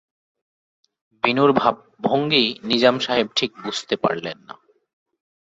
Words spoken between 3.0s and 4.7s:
সাহেব ঠিক বুঝতে পারলেন না।